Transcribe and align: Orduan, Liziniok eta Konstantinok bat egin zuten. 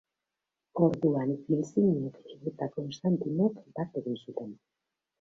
Orduan, 0.85 1.33
Liziniok 1.53 2.19
eta 2.55 2.71
Konstantinok 2.81 3.63
bat 3.81 4.05
egin 4.05 4.21
zuten. 4.27 4.61